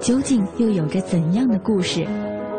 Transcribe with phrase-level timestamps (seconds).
[0.00, 2.06] 究竟又有着怎样的故事？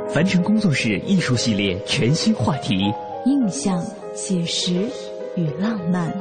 [0.09, 2.91] 凡尘工作室艺术系列全新话题：
[3.25, 3.81] 印象、
[4.15, 4.89] 写实
[5.35, 6.11] 与浪漫，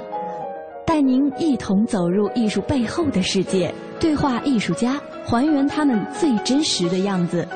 [0.86, 7.46] 带您一同走入艺术背后的世界，对话艺术家，还原他们最真实的样子，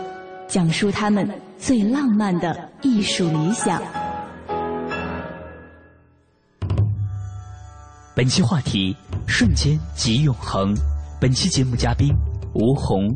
[0.48, 3.80] 讲述他们最浪漫的艺术理想。
[8.16, 8.96] 本期话题：
[9.26, 10.74] 瞬间即永恒。
[11.20, 12.08] 本期节目嘉宾：
[12.54, 13.14] 吴红。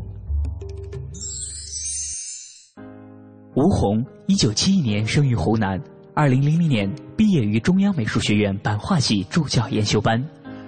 [3.55, 5.81] 吴红，一九七一年生于湖南，
[6.13, 10.21] 二零零零年毕业于中央美术学院版画系助教研修班，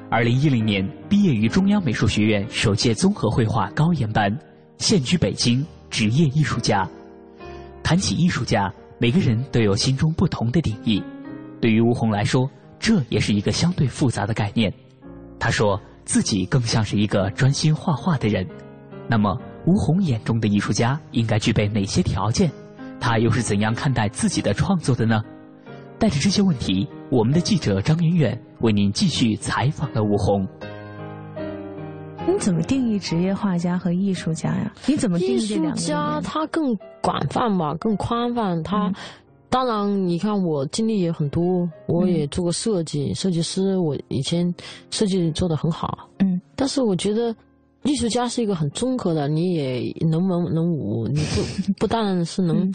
[0.09, 4.33] 二零一零年毕业于中央美术学院首届综合绘画高研班，
[4.77, 6.87] 现居北京，职业艺术家。
[7.83, 11.03] 谈起艺术家，每个人都有心中不同的定义。
[11.59, 14.73] 对于吴红来说，这也是一个相对复杂的概念。
[15.37, 18.47] 他说自己更像是一个专心画画的人。
[19.09, 22.49] 那么，吴红眼中的艺术家应该具备哪些条件？
[22.99, 25.21] 他又是怎样看待自己的创作的呢？
[25.99, 30.47] 带着这些问题，我们的记者张远远为您继续采访了吴红。
[32.27, 34.71] 你怎么定义职业画家和艺术家呀？
[34.85, 35.77] 你怎么定义这两个？
[35.77, 38.61] 艺术家他更广泛吧，更宽泛。
[38.61, 38.91] 他
[39.49, 44.53] 当然，你看我经历也很多，我也做过设计，设计师，我以前
[44.91, 46.09] 设计做的很好。
[46.19, 47.35] 嗯，但是我觉得。
[47.87, 52.71] 艺术家是一个很综合的，你也能文能武，你不不但是能，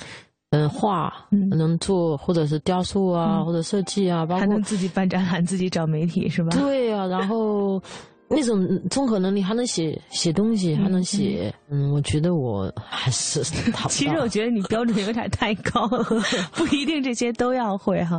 [0.50, 1.12] 嗯画，
[1.50, 6.50] 能做或者是雕塑啊，或者设计啊，包括还能自己办展览，自己找媒体是吧？
[6.56, 7.82] 对呀，然后
[8.28, 13.42] 那种综合能力还能写写东西，还能写，嗯，我觉得我还是
[13.88, 16.04] 其实我觉得你标准有点太高了，
[16.56, 18.18] 不一定这些都要会哈。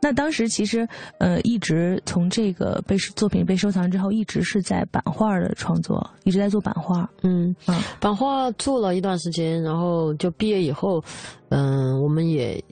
[0.00, 0.86] 那当时其实，
[1.18, 7.08] 呃，一直从这个被作品被收藏之后，一直是在版画的创作，一直在做版画。
[7.22, 7.54] 嗯，
[7.98, 11.02] 版画做了一段时间，然后就毕业以后，
[11.48, 12.62] 嗯，我们也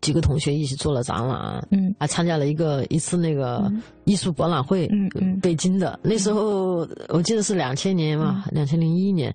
[0.00, 3.72] 几个同学一起做了展览，嗯，还参加了一个一次那个
[4.04, 9.34] 艺术博览会，嗯嗯，北京的那时候我记得是两千年嘛，两千零一年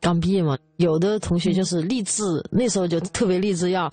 [0.00, 3.92] 刚毕业嘛，有的同学就是立志，那时候就特别立志要。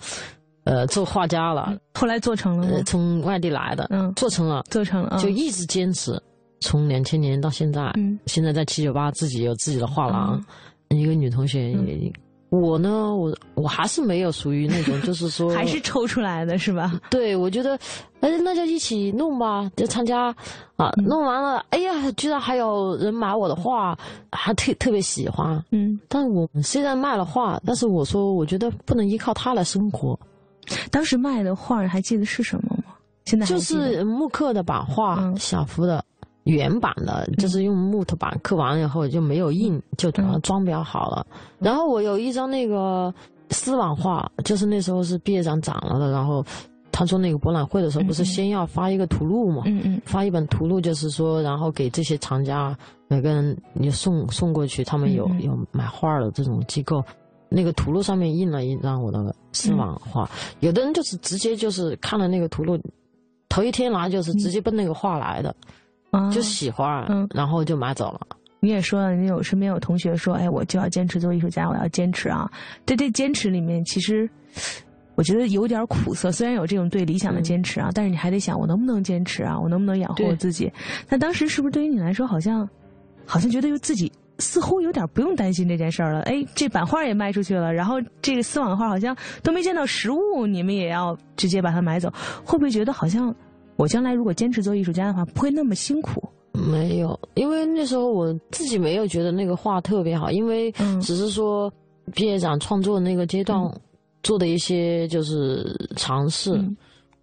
[0.64, 2.82] 呃，做画家了，后来做成了吗？
[2.86, 6.18] 从外地来的，嗯，做成了，做成了，就一直坚持，
[6.60, 10.42] 从两千年到现在，嗯，现在在七九八自己有自己的画廊，
[10.88, 12.12] 一个女同学也，
[12.48, 16.98] 我呢，我我还是没有属于那种，就是说 还是抽出来的是吧？
[17.10, 17.78] 对，我觉得，
[18.20, 20.34] 哎，那就一起弄吧，就参加
[20.76, 23.94] 啊，弄完了，哎呀，居然还有人买我的画，
[24.32, 30.18] 还特特别喜欢，嗯，但是我虽然卖了画，但是我说，我觉得不能依靠它来生活。
[30.90, 32.94] 当时卖的画还记得是什么吗？
[33.24, 36.04] 现在就是木刻的版画，小幅的
[36.44, 41.26] 原版的，就是用木头板刻完以后就没有印，就把它装裱好了。
[41.58, 43.12] 然后我有一张那个
[43.48, 46.10] 丝网画，就是那时候是毕业展展了的。
[46.12, 46.44] 然后
[46.92, 49.62] 他说那个博览会的时候，不是先要发一个图录嘛？
[49.64, 52.76] 嗯嗯，发一本图录，就是说，然后给这些厂家
[53.08, 57.02] 每个人你送送过去，他们有有买画的这种机构。
[57.54, 60.28] 那个图录上面印了一张我的丝网画，
[60.58, 62.76] 有的人就是直接就是看了那个图录，
[63.48, 65.54] 头一天来就是直接奔那个画来的，
[66.32, 68.20] 就喜欢，然后就买走了。
[68.58, 72.50] 你也说了，你有身边有同学说，哎，我就要坚持做艺术家，我要坚持啊。
[72.84, 74.28] 对这坚持里面，其实
[75.14, 76.32] 我觉得有点苦涩。
[76.32, 79.56] 虽然有这种对理想的坚持啊，但是你还得想，我能不能坚持啊？
[79.60, 80.72] 我能不能养活我自己？
[81.08, 82.68] 那当时是不是对于你来说，好像
[83.26, 84.10] 好像觉得又自己。
[84.38, 86.20] 似乎有点不用担心这件事儿了。
[86.22, 92.12] 哎，这版画也卖出去了，然后这个丝网画好像都没见到实物，你们也要直接把它买走，
[92.44, 93.34] 会不会觉得好像
[93.76, 96.22] 我将来如果坚持做艺术家的话，不会那么辛苦？
[96.52, 100.70] 没有，因为那时候我自己没有觉得那个画特别好，因为
[101.02, 101.72] 只是说
[102.14, 103.60] 毕业展创作那个阶段
[104.22, 106.56] 做的一些就是尝试，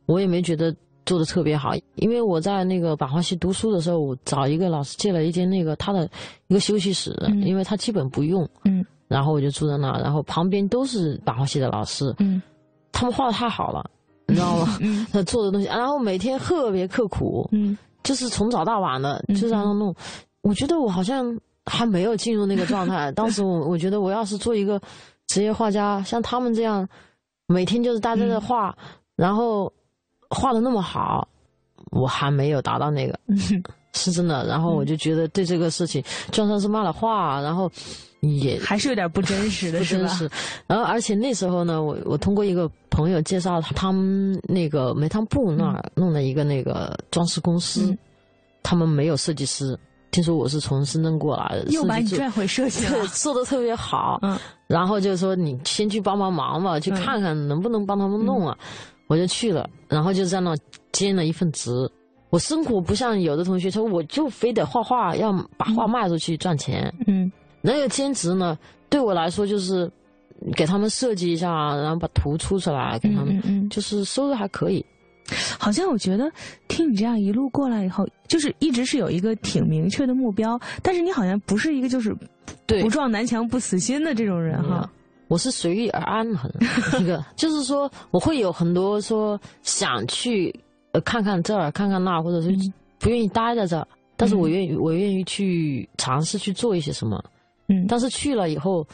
[0.05, 0.75] 我也没觉得
[1.05, 6.09] 做的特别好，因为我在那个版画系读书的时候，我找一个老师借了一间那个他的
[6.47, 7.15] 一个休息室，
[7.45, 12.41] 因为他基本不用，嗯，然后我就住在那，然后旁边都是版画系的老师，嗯，
[12.91, 13.89] 他们画的太好了，
[14.27, 14.77] 你知道吗？
[15.11, 19.93] 他做的东西，然后每天特别刻苦，嗯，就是从早到晚的就让他弄，
[20.41, 21.37] 我觉得我好像。
[21.67, 23.11] 还没有进入那个状态。
[23.13, 24.81] 当时我我觉得我要是做一个
[25.27, 26.89] 职业画家，像他们这样，
[27.45, 28.75] 每天就是待在这画，
[29.15, 29.71] 然后
[30.31, 31.27] 画的那么好，
[31.91, 33.19] 我还没有达到那个，
[33.93, 34.45] 是真的。
[34.47, 37.69] 然后我就觉得对这个事情，就算是骂了话，然后
[38.21, 40.35] 也还是有点不真实的， 是吧？
[40.67, 47.95] 然后而且那时候呢，我我通过一个朋友介绍，他们那个煤炭部那儿弄了一个那个装饰公司，
[48.63, 49.77] 他们没有设计师。
[50.11, 54.19] 听说我是从深圳过来的，又把你拽回设计了， 做的特别好。
[54.23, 54.37] 嗯，
[54.67, 58.57] 然后就说你先去帮帮忙吧，去看看能不能帮他们弄啊。
[59.11, 60.55] 我就去了，然后就在那
[60.93, 61.69] 兼了一份职。
[62.29, 66.89] 我生活不像有的同学他说，我就非得画画，要把画卖出去赚钱。
[67.07, 67.29] 嗯，
[67.61, 68.57] 那个兼职呢，
[68.89, 69.91] 对我来说就是
[70.55, 74.85] 给他们设计一下，然后把图出出来给他们，嗯就是收入还可以。
[75.59, 76.31] 好像我觉得
[76.69, 82.15] 听你这样一路过来以后，就是一直是有一个挺明确的目标，但是你好像不是一个就是
[82.65, 84.89] 不撞南墙不死心的这种人哈。
[85.31, 86.51] 我是随遇而安很
[86.99, 90.53] 一个，就是说我会有很多说想去
[90.91, 92.49] 呃看看这儿看看那，或者是
[92.99, 93.87] 不愿意待在这儿，
[94.17, 97.23] 但是我愿意我愿意去尝试去做一些什么。
[97.69, 98.85] 嗯，但是去了以后，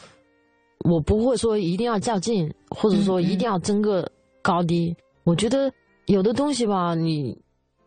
[0.86, 4.08] 我不会说一定要较劲，或者说一定要争个
[4.44, 4.96] 高低。
[5.24, 5.72] 我觉得。
[6.06, 7.38] 有的东西吧，你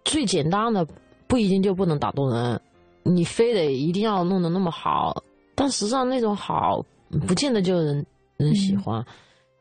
[0.04, 0.86] 最简单的
[1.26, 2.60] 不一定就不能打动人，
[3.02, 5.24] 你非得一定要弄得那么好，
[5.54, 6.84] 但实际上那种好
[7.26, 8.04] 不见得就人
[8.40, 9.04] 人喜欢。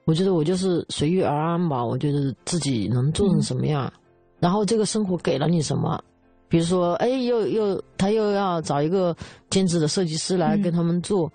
[0.06, 3.92] 我觉得我就是随遇而安吧，我觉得自己能做成什么样，
[4.40, 6.02] 然后这个生活给了你什么，
[6.48, 9.16] 比如说，哎，又又他又要找一个
[9.50, 11.32] 兼职的设计师来跟他们做，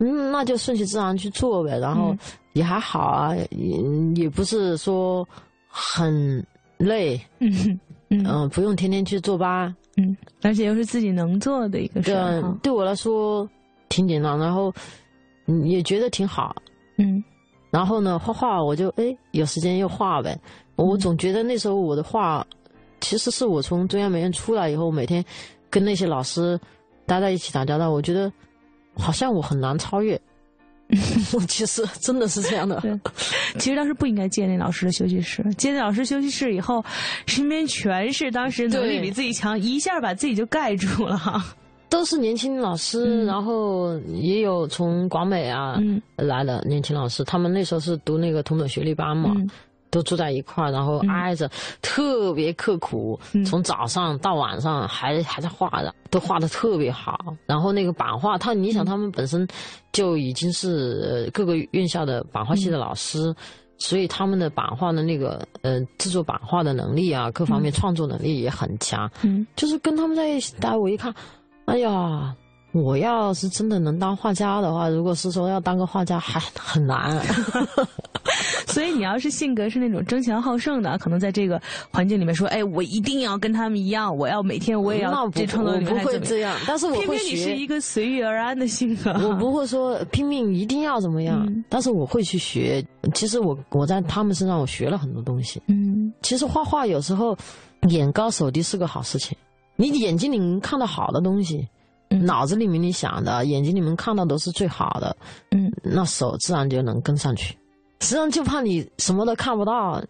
[0.00, 2.14] 嗯，那就顺其自然去做呗，然后
[2.52, 3.80] 也还好啊，也
[4.14, 5.26] 也不是说
[5.68, 6.44] 很。
[6.80, 7.78] 累，嗯。
[8.08, 13.46] 嗯，不用天天去坐班，嗯，而且又是自己能做的一个事儿，对我来说
[13.90, 14.72] 挺简单，然后
[15.66, 16.56] 也觉得挺好，
[17.00, 17.24] 嗯，
[17.70, 20.38] 然后呢，画画我就哎有时间又画呗，
[20.76, 22.46] 我总觉得那时候我的画，
[23.00, 25.24] 其实是我从中央美院出来以后，每天
[25.68, 26.60] 跟那些老师
[27.06, 28.30] 待在一起打交道，我觉得
[28.94, 30.20] 好像我很难超越。
[31.32, 32.82] 我其实真的是这样的。
[33.60, 36.84] 其实当时不应该借那老师的休息室，借那老师休息室以后，
[37.26, 41.16] 身边全是当时能力比自己强，一下把自己就盖住了。
[41.90, 45.76] 都是年轻老师，然后也有从广美啊
[46.16, 49.34] 来的年轻老师，他们那时候是读那个同等学历班嘛。
[49.92, 51.50] 都住在一块儿，然后挨着，
[51.82, 57.18] 特别刻苦，从早上到晚上还还在画的，都画的特别好。
[57.44, 59.44] 然后那个版画，他你想他们本身
[59.90, 63.34] 就已经是各个院校的版画系的老师，
[63.78, 69.10] 所以他们的版画的那个呃制作版画的能力啊，各方面创作能力也很强。
[69.22, 71.12] 嗯，就是跟他们在一起待，我一看，
[71.66, 72.34] 哎呀。
[72.72, 77.20] 我要是真的能当画家的话，如果是说要当个画家，还很难。
[78.68, 85.74] 所以你要是性格是那种争强好胜的，可能在这个环境里面说，哎，我一定要跟他们一样，我要每天我也要这创作。
[85.74, 87.30] 我不会这样，但是我会学。
[87.30, 89.10] 你是一个随遇而安的性格。
[89.14, 92.80] 我不会说拼命一定要怎么样，但是我会去学。
[93.14, 95.60] 其实我我在他们身上我学了很多东西。
[95.66, 97.36] 嗯，其实画画有时候
[97.88, 99.36] 眼高手低是个好事情。
[99.88, 101.66] 你眼睛里能看到好的东西。
[102.22, 105.16] 脑子里面你想的，眼睛里面看到都是最好的，
[105.52, 107.56] 嗯，那手自然就能跟上去。
[108.00, 110.02] 实际上就怕你什么都看不到，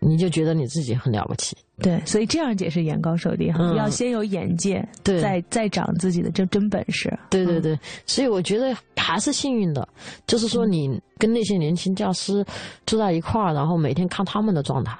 [0.00, 1.56] 你就觉得你自己很了不起。
[1.78, 7.16] 对，所以这样解释眼高手低哈，要先有眼界，对，再再长自己的真真本事。
[7.30, 9.88] 对对对，所以我觉得还是幸运的，
[10.26, 12.44] 就是说你跟那些年轻教师
[12.84, 14.98] 住在一块儿，然后每天看他们的状态，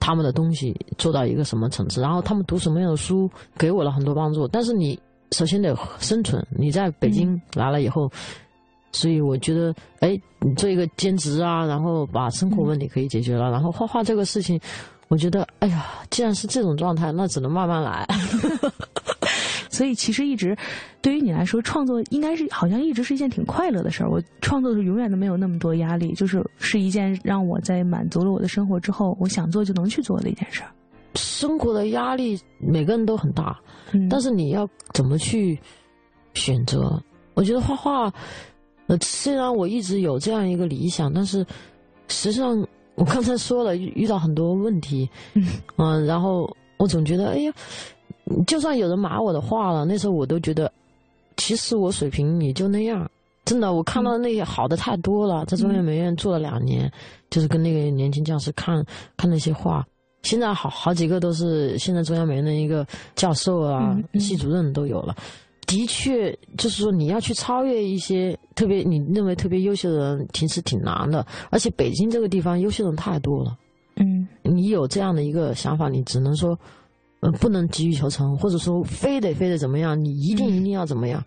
[0.00, 4.46] 他们的东西做到一个什么层次，然后他们读什么样的书，给我了很多帮助。
[4.48, 4.98] 但是你。
[5.32, 6.42] 首先得生存。
[6.48, 8.10] 你在北京来了以后，
[8.92, 14.58] 所以我觉得，哎，你做一个兼职啊，然后把生活问题可以解决了，然后画画这个事情，
[15.08, 18.08] 我觉得，哎呀，既然是这种状态，那只能慢慢来。
[19.78, 20.56] 所以其实一直
[21.00, 24.10] 对于你来说，创作应该是好像一直是一件挺快乐的事儿。
[24.10, 30.70] 我创作的时候永远都没有那么多压力，就是是一件让我在满足了我的生活之后，我想做就能去做的一件事儿。
[31.14, 33.56] 生活的压力每个人都很大，
[34.10, 35.56] 但是你要怎么去
[36.34, 37.00] 选择？
[37.34, 38.12] 我觉得画画
[38.88, 41.46] 呃，虽然我一直有这样一个理想，但是
[42.08, 42.66] 实际上
[42.96, 45.08] 我刚才说了，遇到很多问题，
[45.76, 47.52] 嗯，然后我总觉得，哎呀，
[48.46, 50.70] 就算有人骂我的话了，那时候我都觉得，
[51.36, 53.08] 其实我水平也就那样。
[53.44, 56.90] 真的，我看到那些好的太多了，在中央美院做了两年，
[57.30, 58.84] 就是跟那个年轻教师看
[59.16, 59.82] 看那些画。
[60.22, 65.16] 现在好好几个都是现在中央美院的一个教授啊、系主任都有了。
[65.66, 71.24] 的确，就是说你要去超越一些特别你认为特别优秀的人，其实挺难的。
[71.50, 73.56] 而且北京这个地方优秀人太多了。
[73.96, 76.58] 嗯，你有这样的一个想法，你只能说，
[77.20, 81.24] 呃，不能急于求成，或者说非得非得怎么样，你一定一定要怎么样。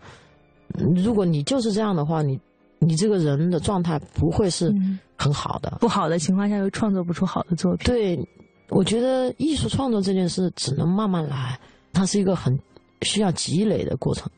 [1.04, 2.40] 如果你就是这样的话，你
[2.78, 4.74] 你这个人的状态不会是
[5.16, 5.76] 很好的。
[5.80, 7.84] 不好的情况下又创作不出好的作品。
[7.84, 8.28] 对，
[8.70, 11.58] 我觉得艺术创作这件事只能慢慢来，
[11.92, 12.58] 它是一个很
[13.02, 14.30] 需要积累的过程。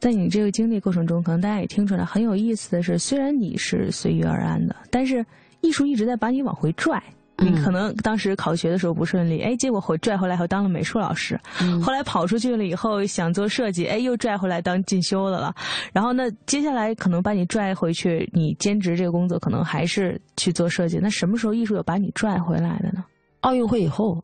[0.00, 5.24] 在你这个经历过程中，可能大家也听出来很有意思的是，虽然你是随遇而安的，但是
[5.60, 7.00] 艺术一直在把你往回拽。
[7.42, 11.38] 你可能当时考学的时候不顺利，哎，结果回拽回来后当了美术老师，
[11.82, 15.54] 后来跑出去了以后想做设计，哎，又拽回来当进修的了。
[15.92, 20.98] 然后那，接下来可能把你拽回去，你兼职这个工作可能还是去做设计。
[21.02, 23.04] 那什么时候艺术有把你拽回来的呢？
[23.40, 24.22] 奥运会以后，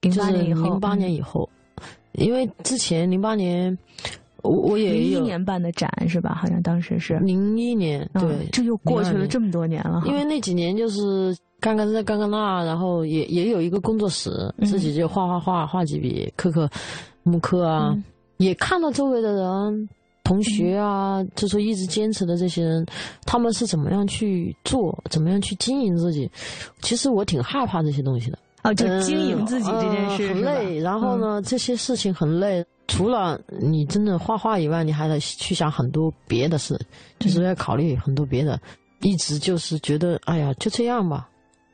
[0.00, 1.48] 零八年以后，零八年以后，
[2.12, 3.76] 因为之前零八年
[4.42, 6.34] 我我也零一年办的展是吧？
[6.34, 10.02] 好像当时是零一年，对，这又过去了这么多年了。
[10.06, 11.36] 因为那几年就是。
[11.60, 14.30] 刚刚在刚刚那，然后也也有一个工作室，
[14.64, 16.68] 自己就画画画画几笔，刻刻
[17.22, 17.96] 木刻啊。
[18.38, 19.88] 也看到周围的人、
[20.24, 22.86] 同学啊，就说一直坚持的这些人，
[23.26, 26.30] 他们是怎么样去做，怎么样去经营自己。
[26.80, 28.38] 其实我挺害怕这些东西的。
[28.62, 30.78] 哦，就经营自己这件事很累。
[30.80, 32.64] 然后呢，这些事情很累。
[32.88, 36.78] 除了你真的画画以外，你还得去想很多别的事，
[37.18, 38.60] 就是要考虑很多别的。
[39.02, 41.28] 一直就是觉得，哎呀，就这样吧。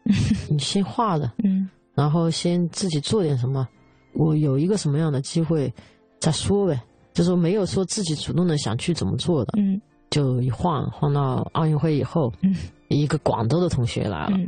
[0.48, 3.66] 你先画着，嗯，然后先自己做点什么。
[4.14, 5.72] 我有一个什么样的机会
[6.18, 6.80] 再说呗，
[7.12, 12.54] 就说没有说自己主动的想去怎么做的，嗯，就一晃晃到奥运会以后，嗯，
[12.88, 14.38] 一个广州的同学来了，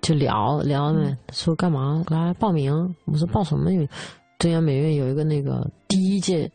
[0.00, 2.72] 就聊聊呢，说干嘛来报名？
[3.04, 3.70] 我说报什么？
[4.40, 6.50] 中央美院有一个那个第一届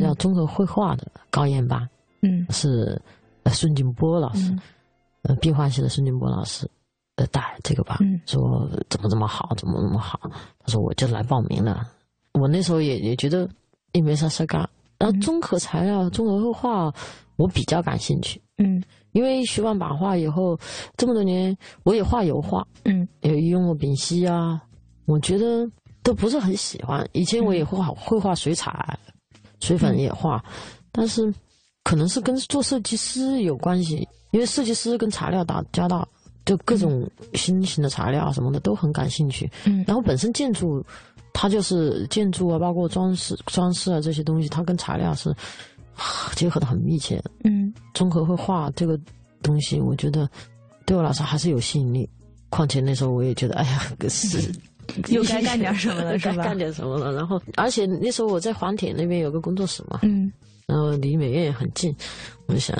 [0.00, 1.88] 叫综合绘画的高研班，
[2.22, 3.00] 嗯，是
[3.46, 4.52] 孙景波老师，
[5.22, 6.68] 呃，壁画系的孙景波老师。
[7.26, 10.20] 带这个吧，说怎么怎么好，怎么怎么好。
[10.58, 11.86] 他说我就来报名了。
[12.32, 13.48] 我那时候也也觉得
[13.92, 14.68] 也没啥事干。
[14.98, 16.92] 然后综合材料、综合绘画，
[17.36, 18.40] 我比较感兴趣。
[18.58, 18.82] 嗯，
[19.12, 20.58] 因为学完版画以后，
[20.96, 24.60] 这么多年我也画油画，嗯，也用过丙烯啊。
[25.06, 25.68] 我觉得
[26.02, 27.08] 都不是很喜欢。
[27.12, 28.98] 以前我也画会画水彩，
[29.60, 30.44] 水粉也画，
[30.90, 31.32] 但是
[31.84, 36.06] 可能是跟做设计师有关系，因为设计师跟材料打交道。
[36.48, 40.82] 就各种新型的材料啊什么的都很感兴趣，嗯，然后本身建筑，
[41.34, 45.30] 它就是建筑啊，包括装饰、装饰啊这些东西，它跟材料是
[46.34, 48.98] 结合的很密切的，嗯，综合绘画这个
[49.42, 50.26] 东西，我觉得
[50.86, 52.08] 对我来说还是有吸引力。
[52.48, 54.50] 况且那时候我也觉得，哎呀，是
[55.12, 56.44] 又该干点什么了， 是吧？
[56.44, 57.12] 干点什么了？
[57.12, 60.32] 然后，而且那时候我在黄铁那边有个工作室嘛，嗯，
[60.66, 61.94] 然后离美院也很近，
[62.46, 62.74] 我就想，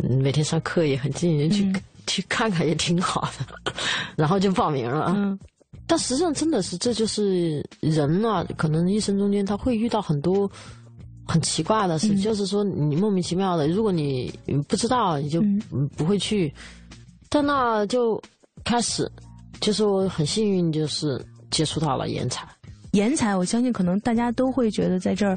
[0.00, 1.72] 每天上课也很近，去。
[2.06, 3.72] 去看看也挺好的，
[4.16, 5.12] 然后就报名了。
[5.16, 5.38] 嗯，
[5.86, 10.50] 但实际上真的是，这就是人啊，可能一生中间他会遇到很多
[11.26, 14.32] 很奇怪的事，就是说你莫名其妙的，如果你
[14.68, 15.42] 不知道，你就
[15.96, 16.52] 不会去。
[17.28, 18.20] 但那就
[18.64, 19.10] 开始，
[19.60, 21.20] 就是我很幸运，就是
[21.50, 22.46] 接触到了颜彩。
[22.92, 25.36] 颜彩，我相信可能大家都会觉得在这儿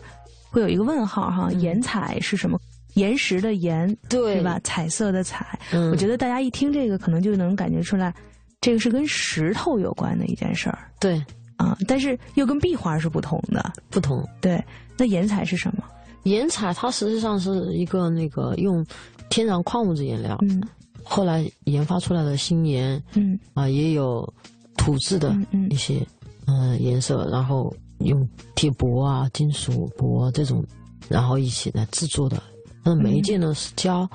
[0.51, 2.59] 会有一个问号哈，颜彩是什么？
[2.98, 4.60] 岩石的岩，对吧？
[4.63, 5.58] 彩色的彩，
[5.92, 8.12] 我觉得大家一听这个，可能就能感觉出来，
[8.60, 10.80] 这个是跟石头有关的一件事儿。
[11.00, 11.24] 对，
[11.58, 13.72] 啊，但是又跟壁画是不同的。
[13.92, 14.27] 不同。
[14.42, 14.63] 对，
[14.98, 15.84] 那岩彩是什么？
[16.24, 18.84] 岩彩它实际上是一个那个用
[19.30, 20.62] 天然矿物质颜料，嗯，
[21.04, 24.27] 后来研发出来的新颜，嗯，啊，也有
[24.75, 25.38] 土质的
[25.70, 26.06] 一些
[26.48, 30.66] 嗯颜色，然后用铁箔啊、金属箔这种，
[31.08, 32.42] 然后一起来制作的。
[32.88, 34.10] 那每一件呢是胶，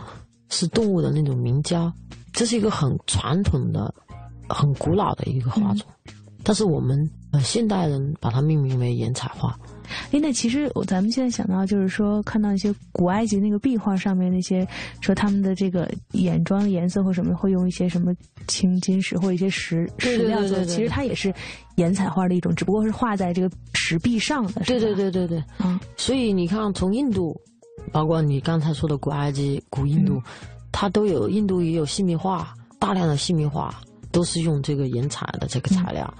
[0.48, 1.92] 是动物的那种明胶，
[2.32, 3.94] 这是一个很传统的、
[4.48, 5.86] 很古老的一个画种，
[6.42, 6.98] 但是我们
[7.32, 9.54] 呃现代人把它命名为岩彩画。
[10.10, 14.66] 哎，那其实我咱们现在想到就是说，看到一些古埃及那个壁画上面那些
[15.02, 18.10] 说他们的这个眼妆颜色或什么会用一些什么
[18.48, 21.30] 青金石或一些石石料做，其实它也是
[21.76, 24.62] 岩彩画的一种，只不过是画在这个石壁上的。
[24.64, 27.38] 对对对对对，嗯，所以你看从印度。
[27.92, 30.20] 包括你刚才说的古埃及、古印度，
[30.70, 33.72] 它它都有印度也有细密画，大量的细密画
[34.10, 36.12] 都是用这个岩彩的这个材料。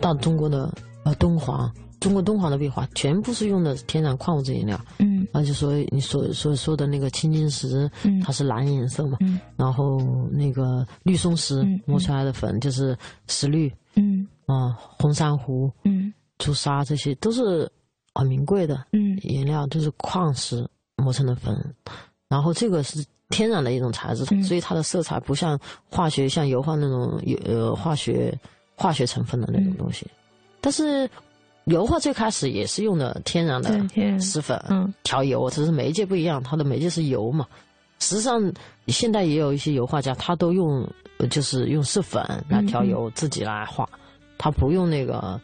[0.00, 0.74] 到中国的
[1.04, 4.76] 呃敦煌，中国敦煌的壁画全部是用的天然矿物质颜料。
[4.98, 7.88] 嗯，而且说你所所说的那个青金石，
[8.24, 9.16] 它是蓝颜色嘛。
[9.20, 10.00] 嗯，然后
[10.32, 12.98] 那个绿松石磨出来的粉就是
[13.28, 13.72] 石绿。
[13.94, 15.70] 嗯，啊，红珊瑚。
[15.84, 17.70] 嗯，朱砂这些都是
[18.12, 18.84] 很名贵的。
[18.90, 21.74] 嗯，颜料就是矿石磨成的粉，
[22.28, 25.58] 然后这个是天然的一种材质，所以它的色彩不像
[25.90, 28.36] 化学，像油画那种有呃化学。
[28.76, 30.04] 化学成分的那种东西，
[30.60, 31.08] 但是
[31.66, 33.70] 油画最开始也是用的天然的
[34.18, 34.92] 石粉嗯。
[35.04, 37.46] 调油，只是媒介不一样，它的媒介是油嘛。
[38.00, 38.52] 实际上，
[38.88, 40.84] 现在也有一些油画家，他都用
[41.30, 43.88] 就是用石粉来调油，自己来画，
[44.36, 45.40] 他不用那个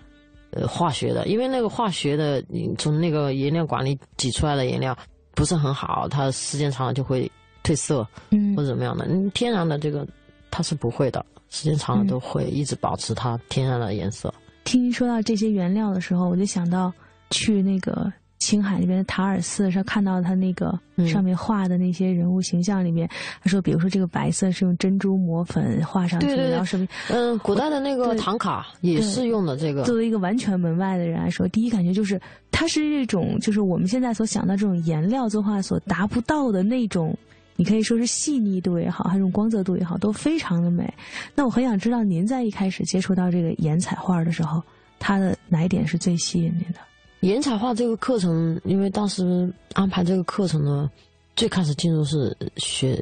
[0.50, 4.98] 呃化学的，因为那个化学的你从那个颜料管里挤出来的颜料
[5.40, 7.30] 不是很好，它时间长了就会
[7.64, 9.06] 褪色，嗯，或者怎么样的。
[9.06, 10.06] 嗯，天然的这个
[10.50, 11.24] 它是不会的。
[11.48, 14.32] 时间长了都会一直保持它天然的颜色。
[14.64, 16.92] 听您说到这些原料的时候，我就想到
[17.30, 23.08] 去那个青海那边的塔尔寺上看到他那个上面画的那些人物形象里面，
[23.42, 29.84] 他说，比如说这个白色是用珍珠磨粉画上去的，然后什么，嗯，古代的那个唐卡也是用的这个。
[29.84, 32.20] 作为一个完全门外的人来说，第一感觉就是
[32.50, 37.16] 它是一种就是我们现在所想到这种颜料作画所达不到的那种。
[37.56, 40.90] 你可以说是细腻度也好，还是光泽度也好，都非常的美。
[41.34, 44.62] 那我很想知道，您在一开始接触到这个颜彩画的时候，
[44.98, 46.80] 它的哪一点是最吸引您的？
[47.20, 50.90] 颜彩画这个课程，因为当时安排这个课程呢，
[51.36, 53.00] 最开始进入是学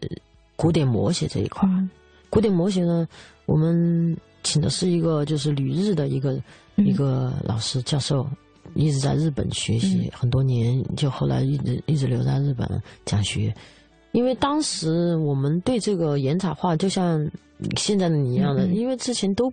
[0.57, 1.69] 古典摹写这一块。
[2.29, 3.07] 古典摹写呢，
[3.47, 6.41] 我们请的是一个就是旅日的一个
[6.77, 8.27] 一个老师教授，
[8.75, 12.69] 一直在日本学习很多年，就后来一直一直留在日本
[13.05, 13.55] 讲学。
[14.13, 17.25] 因为当时我们对这个岩彩画就像
[17.77, 19.53] 现在的你一样的，因为之前都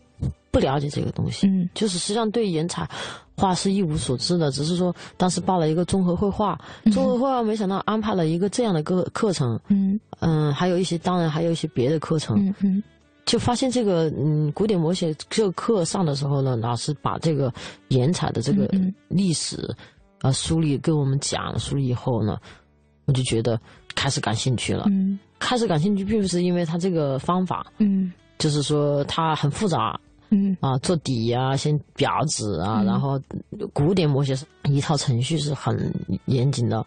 [0.56, 2.90] 不了解这个东西，嗯，就是实际上对岩彩
[3.36, 6.58] 画是一无所知的，只是说当时报了一个综合绘画，
[6.94, 10.00] 综合绘画没想到安排了一个这样的个课程，嗯。
[10.20, 12.84] 嗯，还有一些当然还有一些别的课程，嗯嗯，
[13.26, 17.54] 就发现这个嗯古典摹写这个课上的时候呢，老师把这个
[17.90, 18.70] 岩彩的这个
[19.10, 19.70] 历史
[20.22, 22.38] 啊梳理给我们讲梳理以后呢，
[23.06, 23.60] 我就觉得。
[23.98, 29.98] 开始感兴趣了，嗯，开始感兴趣并不是因为他这个方法，嗯，就是说它很复杂，
[30.30, 30.56] 嗯。
[30.60, 33.20] 啊，做底啊，先裱纸啊，然后
[33.74, 35.94] 古典模写是一套程序是很
[36.26, 36.86] 严谨的，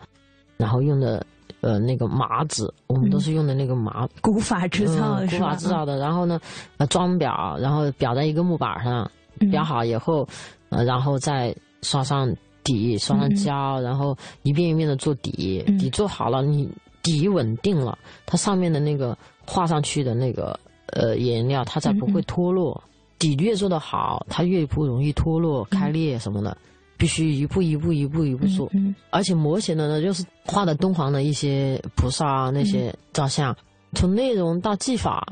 [0.56, 1.24] 然后用的
[1.60, 6.40] 呃那个麻纸，我们都是用的那个麻，古法制造的，古法制造的，然后呢，
[6.76, 10.26] 呃装裱，然后裱在一个木板上，裱好以后，
[10.68, 16.68] 呃，然后再刷上底，刷上胶，然后一遍一遍的做底，底做好了你。
[17.00, 17.96] 底稳定了，
[18.26, 22.82] 它上面的那个画上去的那个呃颜料，它才不会脱落。
[23.18, 26.56] 底越做得好，它越不容易脱落、开裂什么的。
[26.96, 28.68] 必须一步一步、一步一步做。
[29.10, 33.56] 而且模型的呢，就是画的敦煌的一些菩萨啊那些照相，
[33.94, 35.24] 从内容到技法，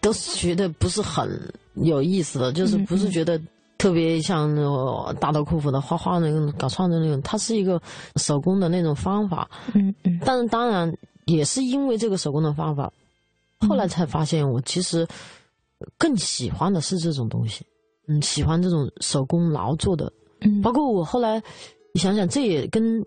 [0.00, 3.40] 都是觉得不是很有意思的，就是不是觉得
[3.78, 7.22] 特别像那种大刀阔斧的画画那种搞创作那种。
[7.22, 7.80] 它是一个
[8.16, 9.48] 手工的那种方法。
[9.72, 10.20] 嗯嗯。
[10.24, 10.92] 但是当然。
[11.26, 12.92] 也是因为这个手工的方法，
[13.66, 15.08] 后来才发现我其实
[15.98, 17.64] 更喜欢的是这种东西，
[18.08, 21.42] 嗯，喜欢这种手工劳作的，嗯，包括我后来
[21.92, 23.02] 你想想，这也跟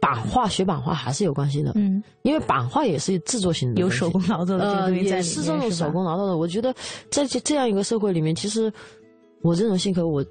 [0.00, 6.36] 版画学版画还是有关系的，嗯，因为版画也是制作型的，有手工劳作的，呃，也是这种手工劳作的。
[6.36, 6.74] 我觉得
[7.10, 8.72] 在这这样一个社会里面，其实
[9.42, 10.24] 我这种性格，我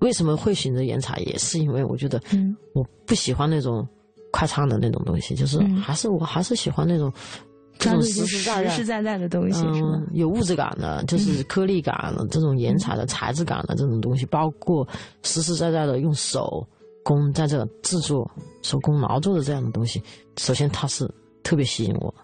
[0.00, 3.86] 为什么会选择岩茶，也是因为我觉得，嗯，我不喜欢那种。
[4.32, 7.10] 快唱的那种东西，就是还是我还是喜欢那种
[7.86, 14.86] 这种实实在实在在的东西，嗯，有物质感的，就是颗粒感的这种颜彩的材质感的这种东西，包括
[15.22, 16.66] 实实在在的用手
[17.02, 18.30] 工在这制作
[18.62, 20.02] 手工劳作的这样的东西，
[20.36, 21.08] 首先它是
[21.42, 22.14] 特别吸引我。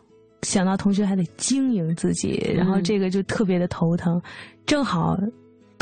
[0.43, 4.21] 想到同学还得经营自己，然后这个就特别的头疼，
[4.67, 5.17] 正好。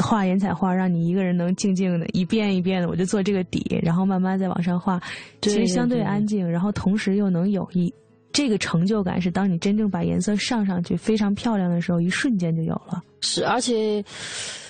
[0.03, 4.99] 画颜彩画，让你一个人能静静的一遍一遍的，我就做这个底，然后慢慢再往上画，
[5.43, 6.01] 其实相对。
[6.01, 7.93] 安静，然后同时又能有一
[8.33, 13.03] 这个成就感，是当你真正把颜色上上去非常漂亮的时候，一瞬间就有了。
[13.21, 14.05] 是，而且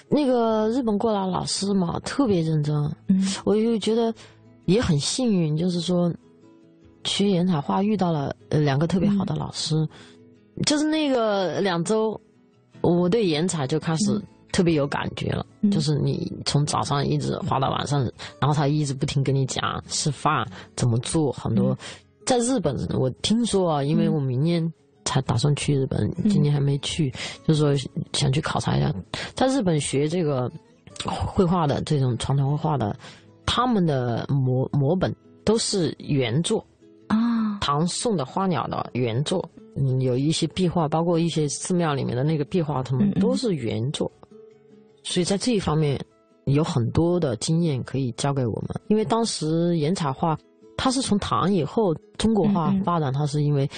[0.08, 2.74] 那个日本过来老师嘛，特别认真，
[3.08, 4.12] 嗯，我就觉得
[4.66, 6.12] 也很幸运，就是说
[7.04, 9.88] 学岩彩画遇到了两个特别好的老师，
[10.66, 12.20] 就是那个两周，
[12.80, 14.20] 我对岩彩就开始。
[14.52, 18.02] 特别有感觉了，就是你从早上一直画到晚上，
[18.40, 20.44] 然后他一直不停跟你讲示范
[20.74, 21.30] 怎么做。
[21.30, 21.78] 很多
[22.30, 24.72] 在日本，我听说啊，因为我明年
[25.04, 27.10] 才打算去日本，今年还没去，
[27.44, 28.94] 就是说想去考察一下，
[29.34, 30.48] 在日本学这个
[31.04, 32.96] 绘画的这种传统绘画的，
[33.44, 35.12] 他们的摹摹本
[35.44, 36.64] 都是原作
[37.08, 44.08] 啊，唐宋的花鸟的原作，嗯，有一些壁画，包括一些寺庙里面的那个壁画，他们都是原作，
[45.02, 46.00] 所以在这一方面
[46.44, 50.38] 有很多的经验可以教给我们，因为当时岩彩画。
[50.82, 53.68] 它是从唐以后中国画发展，它是因为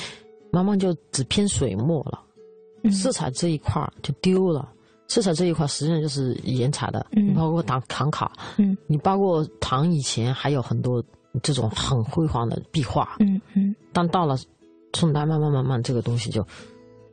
[0.52, 2.22] 慢慢就只偏水墨了，
[2.92, 4.70] 色彩这一块就丢了。
[5.08, 8.30] 色彩这一块实际上就是颜彩的，包括唐唐卡，
[8.86, 11.02] 你包括唐以前还有很多
[11.42, 13.74] 这种很辉煌的壁画，嗯嗯。
[13.92, 14.36] 但到了
[14.92, 16.46] 宋代，慢慢慢慢这个东西就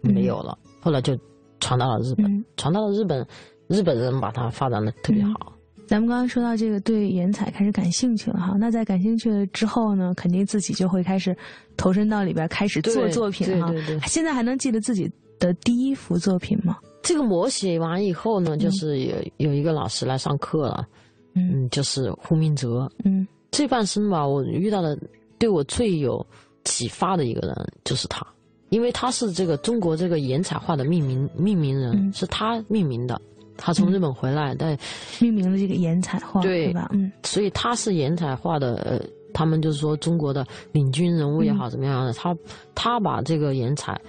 [0.02, 0.56] 没有了。
[0.80, 1.18] 后来就
[1.60, 3.26] 传到了日本，传到了日本，
[3.68, 5.52] 日本人把它发展的特别好。
[5.90, 11.36] 咱们刚刚说到这个对颜彩开始感兴趣了哈，那在感兴趣了之后呢，肯定自己就会开始
[11.76, 13.74] 投身到里边开始做作品哈。
[14.06, 16.78] 现在还能记得自己的第一幅作品吗？
[17.02, 20.88] 这个摹写完以后呢，就是有有一个老师来上课了，
[21.34, 24.96] 嗯，就是胡明哲，嗯，这半生吧，我遇到的
[25.40, 26.24] 对我最有
[26.66, 28.24] 启发的一个人就是他，
[28.70, 33.20] 因为他是这个中国这个颜彩画的命名命名人，是他命名的。
[33.62, 34.76] 他从日本回来，但
[35.20, 36.90] 命名了这个岩彩画，对吧？
[36.94, 39.00] 嗯，所以他是岩彩画的，呃，
[39.34, 42.36] 他们就是说中国的领军人物也好，怎么样的，他
[42.74, 44.00] 他把这个岩彩，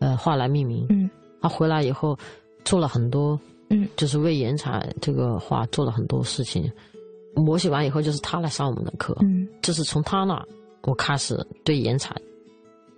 [0.00, 0.86] 呃，画来命名。
[0.90, 1.08] 嗯，
[1.40, 2.16] 他回来以后
[2.62, 6.70] 做了很多，嗯，就是为岩彩这个画做了很多事情。
[7.34, 9.16] 摹写完以后，就是他来上我们的课。
[9.22, 10.44] 嗯，就是从他那，
[10.82, 11.34] 我开始
[11.64, 12.14] 对岩彩。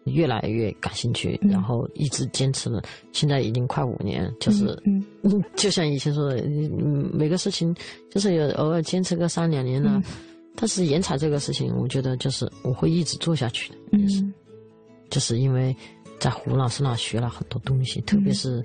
[0.05, 4.29] 越来越感兴趣，然后一直坚持了，现在已经快五年。
[4.41, 5.05] 就是，嗯，
[5.55, 7.75] 就像以前说的，嗯，每个事情
[8.11, 10.03] 就是有偶尔坚持个三两年呢。
[10.55, 13.79] 但是岩彩这个事情，我觉得就是我会一直做下去的。
[13.93, 14.35] 嗯，
[15.09, 15.75] 就是因为
[16.19, 18.65] 在胡老师那学了很多东西，特别是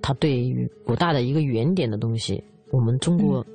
[0.00, 3.46] 他对于古代的一个原点的东西，我们中国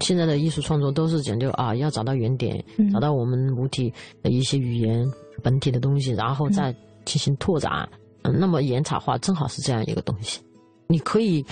[0.00, 5.10] 现在的艺术创作都是讲究啊，要找到原点，找到我们母体的一些语言。
[5.42, 7.88] 本体的东西，然后再进行拓展。
[8.22, 10.40] 嗯，那么岩彩画正好是这样一个东西，
[10.88, 11.44] 你可以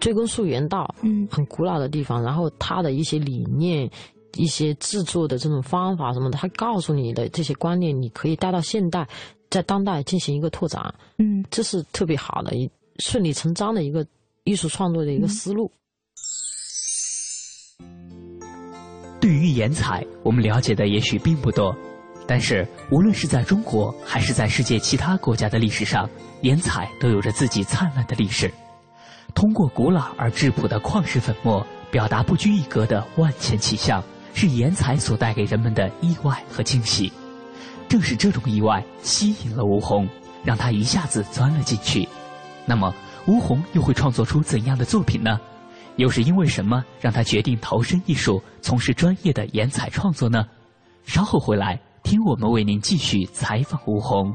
[0.00, 3.90] 追根溯源到嗯很古老的地方，然后它的一些理念、
[4.36, 9.08] 一些制作的这种方法什么的，它告诉你的这些观念，你可以带到现代，
[9.50, 10.94] 在当代进行一个拓展。
[11.18, 14.06] 嗯，这是特别好的一顺理成章的一个
[14.44, 15.68] 艺术创作的一个思路。
[19.20, 21.74] 对于岩彩，我们了解的也许并不多。
[22.30, 26.08] 但是，无论是在中国还是在世界其他国家的历史上，
[26.42, 28.48] 颜彩都有着自己灿烂的历史。
[29.34, 34.00] 通过古老而质朴的矿石粉末，表达不拘一格的万千气象，
[34.32, 37.12] 是颜彩所带给人们的意外和惊喜。
[37.88, 40.08] 正是这种意外吸引了吴红，
[40.44, 42.08] 让他一下子钻了进去。
[42.64, 42.94] 那么，
[43.26, 45.40] 吴红又会创作出怎样的作品呢？
[45.96, 50.46] 又是因为什么让他决定投身艺术，从事专业的颜彩创作呢？
[51.04, 51.76] 稍后回来。
[52.02, 54.34] 听我们为您继续采访吴红。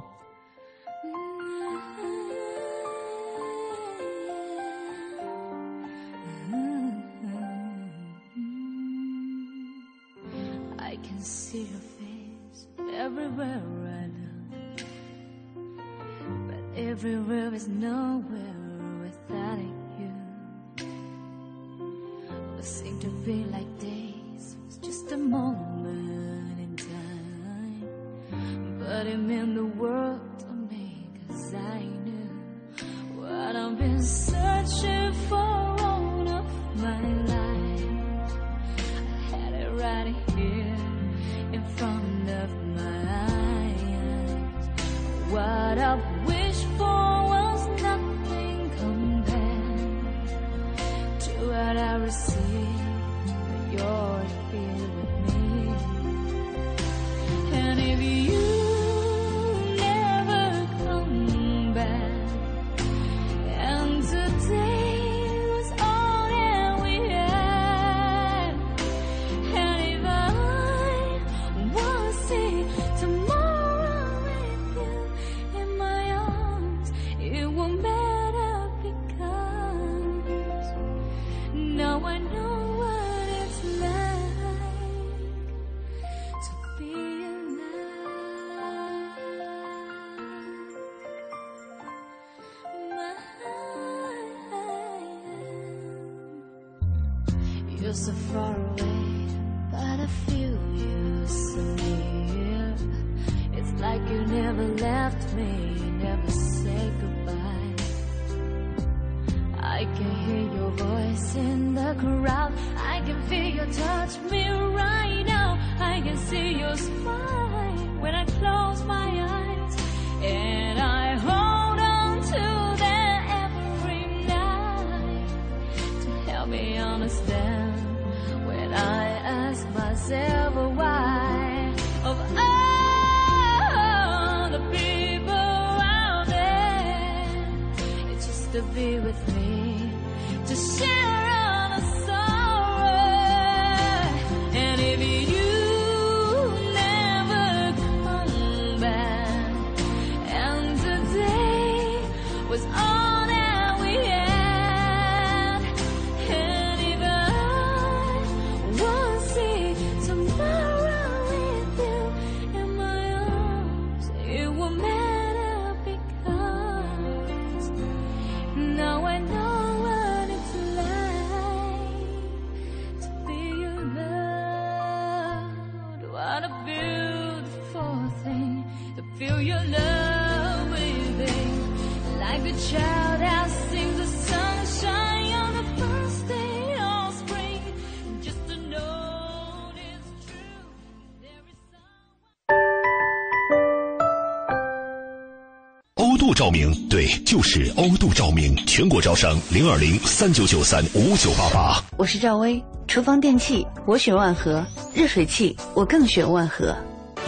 [196.56, 201.84] 明，对，就是欧度照明，全国招商零二零三九九三五九八八。
[201.98, 206.74] 我是赵薇，厨房电器我选万和，热水器我更选万和。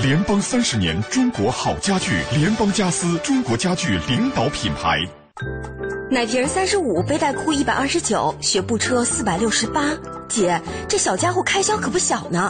[0.01, 4.97] 联邦三十年中国好家具，联邦家私中国家具领导品牌。
[6.09, 9.89] 奶瓶三十五，背带裤一百二十九，学步车四百六十八。
[10.29, 12.49] 姐，这小家伙开销可不小呢。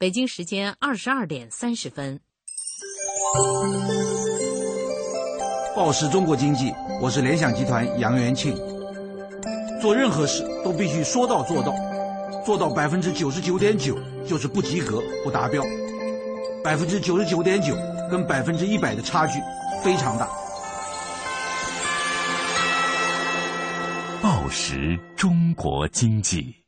[0.00, 2.20] 北京时间二十二点三十分。
[5.74, 8.54] 报时中国经济，我是联想集团杨元庆。
[9.82, 11.74] 做任何事都必须说到做到，
[12.46, 15.64] 做到百分之九十九点九就是不及格、不达标。
[16.62, 17.74] 百分之九十九点九
[18.08, 19.40] 跟百分之一百的差距
[19.82, 20.28] 非常大。
[24.22, 26.67] 报时中国经济。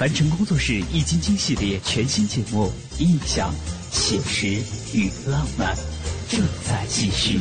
[0.00, 3.52] 凡尘工作室易筋经系列全新节目《印象、
[3.90, 4.46] 写实
[4.96, 5.76] 与浪漫》
[6.26, 7.38] 正在继续。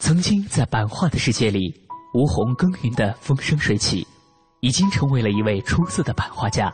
[0.00, 1.72] 曾经在版画的世界里，
[2.14, 4.04] 吴红耕耘的风生水起，
[4.58, 6.68] 已经成为了一位出色的版画家。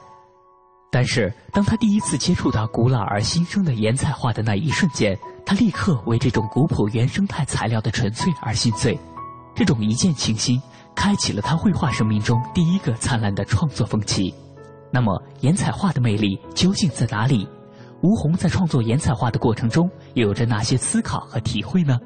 [0.90, 8.98] 但是，当他第一次接触到古老而新生的颜彩画的那一瞬间，他立刻为这种古朴原生态材料的纯粹而心碎。
[9.54, 10.58] 这种一见倾心，
[10.94, 14.34] 开启了他绘画生命中第一个灿烂的创作风气。
[14.92, 17.48] 那么，颜彩画的魅力究竟在哪里？
[18.02, 21.98] 吴红在创作颜彩画的过程中，又有着哪些思考和体会呢？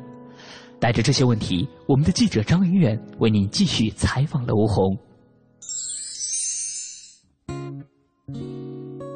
[0.80, 4.96] 带着这些问题，我们的记者张云远为您继续采访了吴红。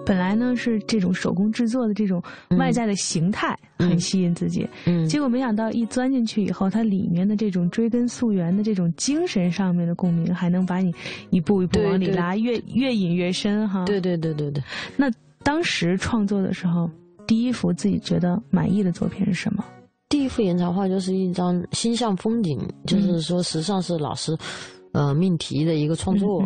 [0.08, 2.22] 本来呢是这种手工制作的这种
[2.58, 10.90] 外在的形态很吸引自己，嗯，结果没想到一钻进去以后，它里面的这种追根溯源的这种精神上面的共鸣，还能把你
[11.28, 13.84] 一步一步往里拉，越越引越深哈。
[13.84, 14.64] 对对对对对。
[14.96, 16.90] 那当时创作的时候，
[17.26, 19.62] 第一幅自己觉得满意的作品是什么？
[20.08, 24.34] 第一幅岩彩画就是一张心象风景，就是说实际上是老师，
[24.92, 26.42] 呃，命题的一个创作，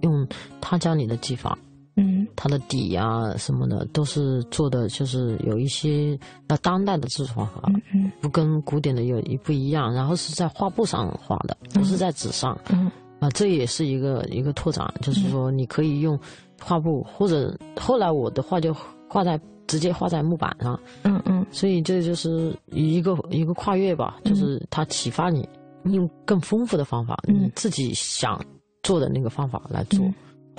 [0.00, 0.26] 用
[0.60, 1.56] 他教你的技法，
[1.96, 16.18] 嗯，它的底啊什么的都是做的，就是有一些要当代的制作方法，嗯，不跟古典的有一不一样，然后是在画布上画的，不是在纸上，嗯，啊，这也是一个一个拓展，就是说你可以用
[16.60, 18.74] 画布，或者后来我的画就
[19.08, 19.40] 画在。
[19.66, 25.48] 直接画在木板上，嗯嗯，所以这就是一个一个跨越吧，就是它启发你
[25.84, 28.44] 用更丰富的方法，你自己想
[28.82, 30.04] 做的那个方法来做。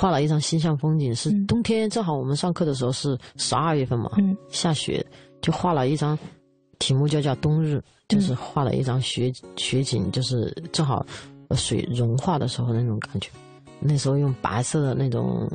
[0.01, 4.09] 画了一张心象风景，是冬天，正好我们上课的时候是十二月份嘛，
[4.49, 5.05] 下雪，
[5.43, 6.17] 就画了一张，
[6.79, 11.05] 题目就叫冬日，就是画了一张雪雪景，就是正好
[11.51, 13.29] 水融化的时候那种感觉。
[13.79, 15.47] 那时候用白色的那种，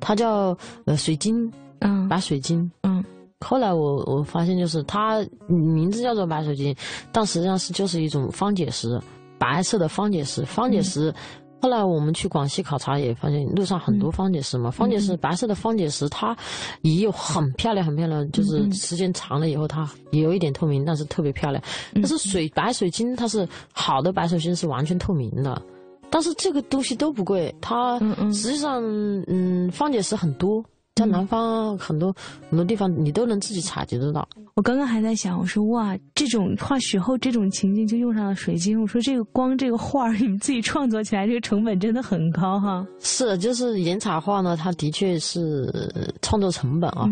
[0.00, 1.52] 它叫呃水晶。
[1.80, 2.70] 嗯，白水晶。
[2.84, 3.04] 嗯，
[3.40, 6.74] 后来我我发现，就是它名字叫做白水晶，
[7.12, 8.98] 但实际上是就是一种方解石，
[9.38, 10.42] 白色的方解石。
[10.46, 11.14] 方解石，
[11.60, 14.70] 后来我们去广西考察也发现，路上很多方解石嘛。
[14.70, 16.36] 方解石，白色的方解石，它
[16.82, 18.28] 也有很漂亮，很漂亮。
[18.32, 21.62] 就是时间长了以后，它也有一点透明，但是特别漂亮。
[21.94, 25.60] 但是水白水晶，它是好的白水晶是完全透明的，
[26.08, 27.54] 但是这个东西都不贵。
[27.60, 27.98] 它
[28.32, 28.82] 实际上，
[29.26, 30.64] 嗯，方解石很多。
[31.00, 32.14] 在南方很多
[32.50, 34.28] 很多地方，你都能自己采集得到。
[34.54, 38.78] 我刚刚还在想，我说哇，这种画雪后这种情境就用上了水晶。
[38.78, 42.86] 我说这个光这个画儿你们自己创作起来，这个成本真的很高哈。
[42.98, 45.72] 是，就是岩彩画呢，它的确是
[46.20, 47.08] 创作成本啊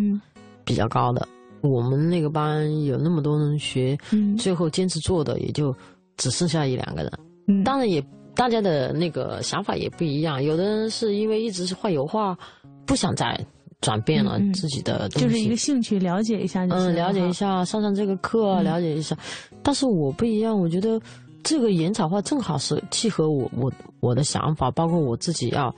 [0.65, 1.27] 比较高的。
[1.63, 3.97] 我们那个班有那么多人学，
[4.39, 5.75] 最后坚持做的也就
[6.19, 7.65] 只剩下一两个人。
[7.65, 12.37] 当然也大家的那个想法也不一样，有的人是因为一直是画油画，
[12.85, 13.41] 不想再。
[13.81, 19.17] 转变了自己的东西，就是一个兴趣，了解一下就嗯，了解一下，上上这个课，了解一下。
[19.63, 21.01] 但是我不一样，我觉得
[21.45, 25.75] 这个颜彩画正好是契合我我我的想法，包括我自己要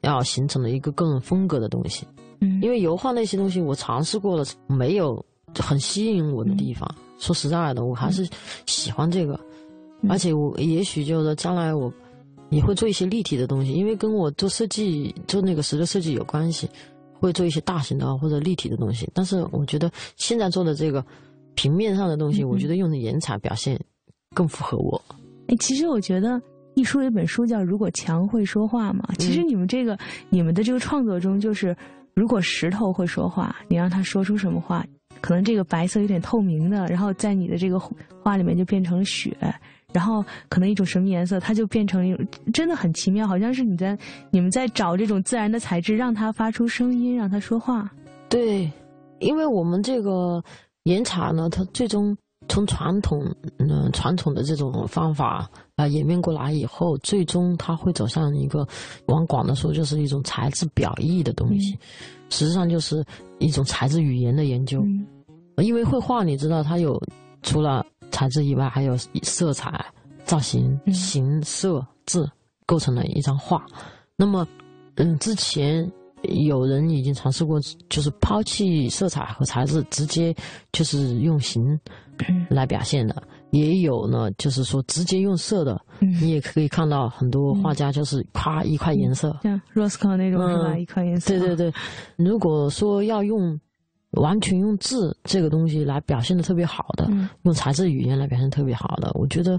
[0.00, 2.06] 要形成的一个个人风格的东西。
[2.40, 5.24] 嗯，因为油画那些东西我尝试过了，没有
[5.58, 6.92] 很吸引我的地方。
[7.18, 8.28] 说实在的，我还是
[8.66, 9.38] 喜欢这个，
[10.08, 11.90] 而且我也许就是将来我
[12.50, 16.68] 也会做一些立体的东西，因为跟我做设计做那个石头设计有关系。
[17.18, 21.04] 会做一些大型的或者立体的东西，但是我觉得现在做的这个
[21.54, 23.80] 平面上的东西，我觉得用的颜彩表现
[24.34, 25.02] 更符合我。
[25.48, 26.40] 哎，其实我觉得
[26.74, 29.98] 一书有一本书叫《如果墙会说话》嘛，其实你们这个
[30.28, 31.76] 你们的这个创作中，就是
[32.14, 34.84] 如果石头会说话，你让它说出什么话？
[35.22, 37.78] 可能这个白色有点透明的，然后在你的这个
[38.22, 39.34] 画里面就变成了雪。
[39.96, 43.96] 然后可能一种什么颜色，它就变成一种真的很奇妙，好像是你在
[44.30, 47.90] 你们在找这种自然的材质，让它发出声音，让它说话。
[48.28, 48.70] 对，
[49.20, 50.44] 因为我们这个
[50.82, 52.14] 岩茶呢，它最终
[52.46, 53.24] 从传统
[53.56, 58.68] 嗯传统的这种方法啊演变过来以后，最终它会走向一个
[59.06, 61.78] 往广的说，就是一种材质表意的东西，
[62.28, 63.02] 实际上就是
[63.38, 64.84] 一种材质语言的研究。
[65.56, 67.02] 因为绘画，你知道它有
[67.40, 67.82] 除了。
[68.16, 69.84] 材质以外，还有色彩、
[70.24, 72.26] 造型、形色字
[72.64, 73.62] 构成了一张画。
[74.16, 74.48] 那么，
[74.94, 75.86] 嗯，之前
[76.22, 77.60] 有人已经尝试过，
[77.90, 80.34] 就是抛弃色彩和材质，直接
[80.72, 81.78] 就是用形
[82.48, 83.22] 来表现的。
[83.50, 90.78] 也有呢，就是说直接用色的，你也可以看到很多画家就是夸一块颜色，像 Roscoe 那种是吧？
[90.78, 91.38] 一块颜色。
[91.38, 91.72] 对对对，
[92.16, 93.60] 如果说要用
[94.16, 97.08] 完全用字这个东西来表现的特别好的，
[97.42, 99.58] 用材质语言来表现特别好的，我觉得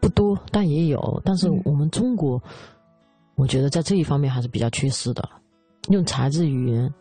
[0.00, 1.20] 不多，但也有。
[1.24, 2.42] 但是我们中国，
[3.34, 5.28] 我觉得在这一方面还是比较缺失的，
[5.88, 6.92] 用材质语言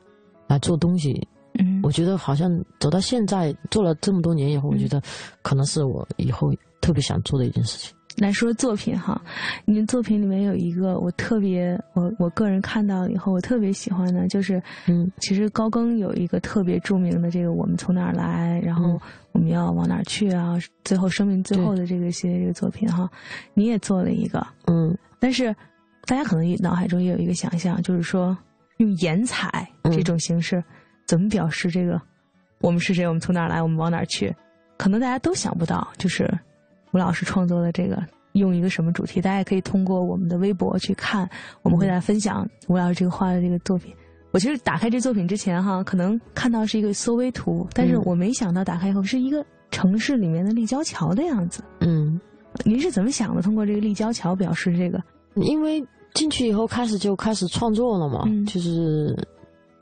[0.47, 1.27] 来做东西。
[1.59, 2.49] 嗯，我觉得好像
[2.79, 5.01] 走到现在做了这么多年以后，我觉得
[5.43, 6.51] 可能是我以后
[6.81, 7.95] 特别想做的一件事情。
[8.23, 9.21] 来说作品哈，
[9.65, 18.97] 你的作品里面有一个我特别我我个人看到以后我特别喜欢的，就是嗯，其实高更有一个特别著名的这个我们从哪儿来，然后
[19.33, 23.09] 我们要往哪儿去啊，最后生命最后的这个系列这个作品哈，
[23.53, 25.53] 你也做了一个嗯，但是
[26.05, 28.37] 大家可能脑海中也有一个想象，就是说
[28.77, 30.63] 用颜彩这种形式。
[31.05, 32.01] 怎么表示这个？
[32.61, 33.05] 我们是谁？
[33.05, 33.61] 我们从哪儿来？
[33.61, 34.33] 我们往哪儿去？
[34.77, 35.85] 可能大家都想不到。
[35.97, 36.25] 就是
[36.93, 38.01] 吴老师创作的这个，
[38.33, 39.19] 用一个什么主题？
[39.19, 41.27] 大家可以通过我们的微博去看，
[41.63, 43.93] 我们会来分享吴老师这个画的这个作品。
[44.31, 51.63] 我其实打开这作品之前哈，可能看到是一个缩微图，但是我没想到打开以后是一个城市里面的立交桥的样子。
[51.81, 52.19] 嗯，
[52.63, 53.41] 您是怎么想的？
[53.41, 55.01] 通过这个立交桥表示这个？
[55.35, 55.83] 因为
[56.13, 59.17] 进去以后开始就开始创作了嘛，就是。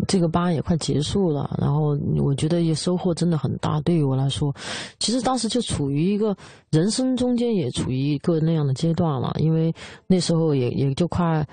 [0.08, 3.80] 这个班也快结束了，然后我觉得也收获真的很大。
[3.82, 4.54] 对于我来说，
[5.00, 6.36] 其实当时就处于一个
[6.72, 9.32] 人生中间，也处于一个那样的阶段了。
[9.40, 9.74] 因为
[10.08, 11.46] 那时候也也就快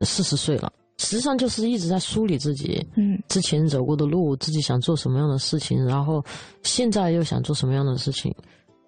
[0.00, 6.24] 四十岁了，实际上就是一直在梳理自己，嗯，之前走过的路，自己想做什么样的事情，然后
[6.62, 8.34] 现在又想做什么样的事情。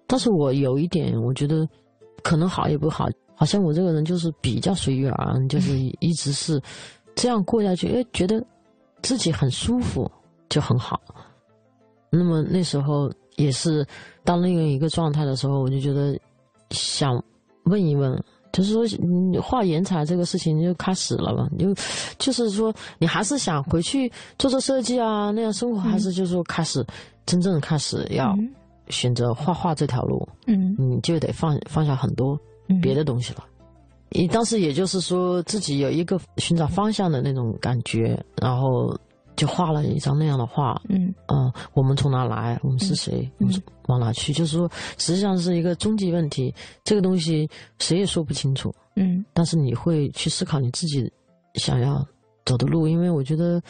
[0.07, 1.67] 但是我有一点，我觉得
[2.21, 6.61] 可能好也不好，好像我这个人就是比较随遇而安，就是 一直是
[7.15, 8.45] 这样过下去，哎，觉得。
[9.05, 10.11] 自己很舒服
[10.49, 10.99] 就很好。
[12.09, 13.85] 那么那时候也是
[14.23, 16.19] 到那样一个状态的时候，我就觉得
[16.71, 17.23] 想
[17.65, 18.19] 问一问，
[18.51, 21.47] 就是说你画颜彩这个事情就开始了嘛？
[21.59, 21.71] 就
[22.17, 26.83] 就是说你还是想回去做做设计啊，那样生活，还是就是说开始
[27.27, 28.35] 真正开始要
[28.89, 30.27] 选择画画这条路？
[30.47, 32.39] 嗯，你就得放放下很多
[32.81, 33.43] 别的东西了。
[34.09, 38.97] 你当时也就是说自己有一个寻找方向的那种感觉，然后
[39.35, 40.81] 就画了一张那样的画。
[40.87, 42.57] 嗯，啊，我们从哪来？
[42.63, 43.29] 我们是谁？
[43.39, 44.31] 我们往哪去？
[44.31, 46.53] 就是说，实际上是一个终极问题。
[46.83, 47.49] 这个东西
[47.79, 48.73] 谁也说不清楚。
[48.95, 51.11] 嗯，但是你会去思考你自己
[51.55, 52.05] 想要
[52.45, 53.61] 走的路，因为我觉得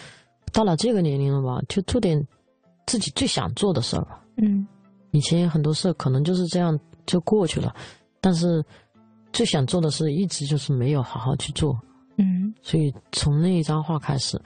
[0.54, 2.22] 到了这个年龄了吧，就做点
[2.86, 4.22] 自己最想做的事儿吧。
[4.38, 4.68] 嗯，
[5.12, 6.78] 以前很多事可能就是这样
[7.08, 7.74] 就过去了，
[8.22, 8.64] 但是。
[9.36, 11.78] 最想做的事，一直就是没有好好去做，
[12.18, 14.42] 嗯，所以从那一张画开始，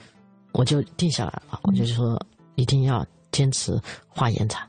[0.51, 2.19] 我就定下来了，我就说
[2.55, 4.67] 一定要坚持画颜彩，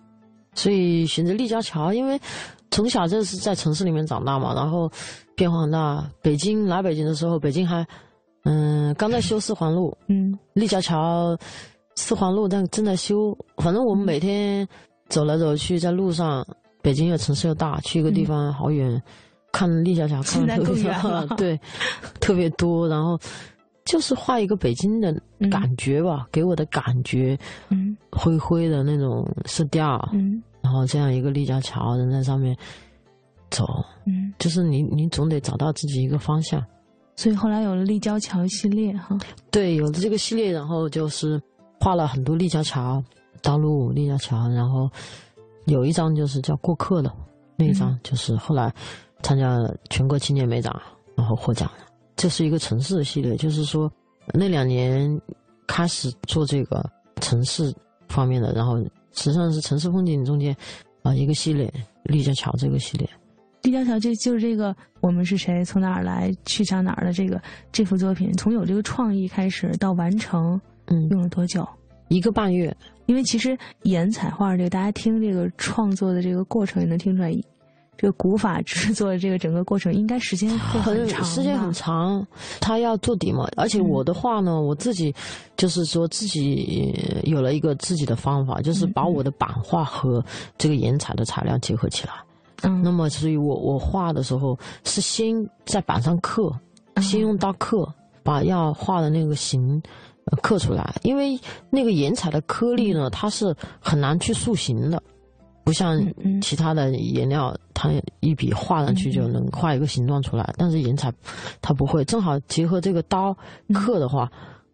[0.54, 2.20] 所以选择立交桥，因为
[2.70, 4.92] 从小就是在城市里面长大嘛，然后
[5.34, 6.06] 变化很大。
[6.20, 7.86] 北京来北京的时候，北京还
[8.44, 11.34] 嗯刚在修四环路，嗯，立交桥
[11.94, 14.68] 四环路但正在修，反正我们每天
[15.08, 16.46] 走来走去，在路上，
[16.82, 19.02] 北京又城市又大，去一个地方好远。
[19.52, 21.60] 看立交桥，看的特别对，
[22.20, 22.88] 特别多。
[22.88, 23.18] 然后
[23.84, 25.12] 就是画一个北京的
[25.50, 27.36] 感觉吧，给我的感觉，
[27.68, 32.56] 嗯，灰灰的那种色调，嗯，然后这样一个立交桥，人在上面
[33.50, 33.66] 走，
[34.06, 36.64] 嗯，就是你你总得找到自己一个方向。
[37.16, 39.18] 所以后来有了立交桥系列哈，
[39.50, 41.40] 对，有了这个系列，然后就是
[41.80, 43.02] 画了很多立交桥
[43.42, 44.88] 道路、立交桥，然后
[45.66, 47.12] 有一张就是叫过客的
[47.56, 48.72] 那一张，就是后来。
[49.22, 49.56] 参加
[49.88, 50.74] 全国青年美展，
[51.16, 51.86] 然后获奖了。
[52.16, 53.90] 这是一个城市的系列，就是说
[54.34, 55.20] 那两年
[55.66, 56.84] 开始做这个
[57.20, 57.74] 城市
[58.08, 58.78] 方面的，然后
[59.12, 60.54] 实际上是城市风景中间
[61.02, 61.72] 啊一个系列，
[62.04, 63.08] 立交桥这个系列。
[63.62, 67.40] 立交桥就就是这个我们是谁，从哪儿来，去向哪儿的这个
[67.70, 71.66] 这幅作品，从有这个创意开始到完成，嗯，用了多久？
[72.08, 72.74] 一个半月。
[73.06, 77.34] 因为其实颜彩画这个，大家听这个创作的这个过程也能听出来。
[78.00, 82.26] 这个古法制作的这个整个过程应该时间会很长，时间很长。
[82.58, 85.14] 他要做底嘛，而且我的话呢，我自己
[85.54, 90.24] 就是说自己有了一个自己的方法，就是把我的版画和
[90.56, 92.14] 这个岩彩的材料结合起来。
[92.62, 95.34] 嗯，那么所以我我画的时候是先
[95.66, 96.50] 在板上刻，
[97.02, 97.86] 先用刀刻，
[98.22, 99.78] 把要画的那个形
[100.40, 101.38] 刻出来，因为
[101.68, 105.02] 那个岩彩的颗粒呢，它是很难去塑形的。
[105.70, 106.04] 不像
[106.42, 110.52] 其他的颜料，它一笔画上去就能画一个形状出来。
[110.58, 111.12] 但是颜彩，
[111.62, 112.04] 它不会。
[112.04, 113.32] 正好结合这个刀
[113.72, 114.28] 刻的话，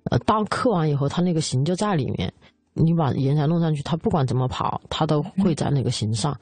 [0.05, 2.33] 呃，刀刻完以后，它那个形就在里面。
[2.73, 6.35] 你把颜彩弄上去，它不管怎么跑，它都会在那个形上。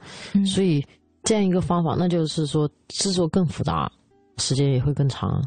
[0.45, 0.81] 所以
[1.23, 3.91] 这样一个方法，那就是说制作更复杂，
[4.37, 5.43] 时间也会更长。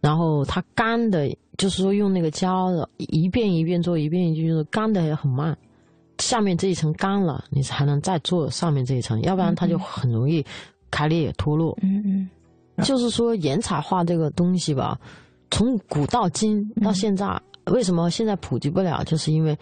[0.00, 5.56] 然后它干的，就是说用那个胶的，一遍一遍做，一遍一遍做，干的也很慢。
[6.20, 10.44] 下面这一层干了，你才能再做上面这一层，要不然它就很容易
[10.90, 11.76] 开裂脱落。
[11.82, 12.84] 嗯嗯。
[12.84, 15.00] 就是说岩彩画这个东西吧，
[15.50, 19.02] 从古到今到现在，为什么现在普及不了？
[19.04, 19.58] 就是因为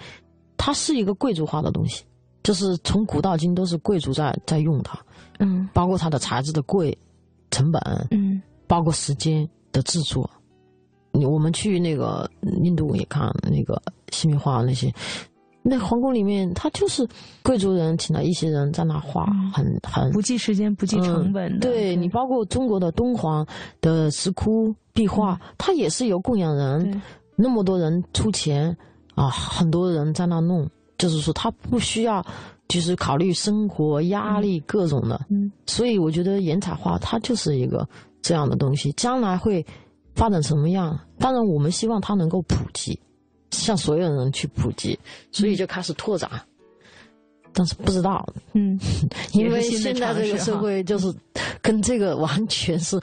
[0.57, 2.05] 它是一个贵族化的东西，
[2.43, 4.99] 就是从古到今都是贵族在在用它。
[5.39, 5.69] 嗯。
[5.73, 6.97] 包括它的材质的贵，
[7.51, 7.81] 成本。
[8.11, 8.43] 嗯。
[8.67, 9.49] 包括时间。
[9.71, 10.29] 的制作，
[11.13, 12.29] 你我们去那个
[12.63, 13.81] 印度也看那个
[14.11, 14.91] 西米画那些，
[15.69, 17.07] 那皇宫里面，他就是
[17.43, 21.61] 贵族人请了一些人在那画，很很不计时间、不计成本的。
[21.61, 23.47] 对你，包括中国的敦煌
[23.81, 27.03] 的石窟壁画，它也是由供养人
[27.37, 28.77] 那么多人出钱
[29.15, 32.25] 啊，很多人在那弄，就是说他不需要，
[32.69, 35.21] 就是考虑生活压力各种的。
[35.29, 37.87] 嗯，所以我觉得岩彩画它就是一个。
[38.21, 39.65] 这样的东西将来会
[40.15, 40.99] 发展什么样？
[41.21, 43.01] 当然，我们希望它能够普及，
[43.51, 44.99] 向所有人去普及，
[45.33, 46.31] 所以就开始拓展。
[47.53, 48.79] 但是不知道，嗯，
[49.33, 51.13] 因为现在这个社会就是
[51.61, 53.01] 跟这个完全是